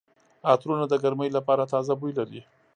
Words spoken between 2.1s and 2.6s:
لري.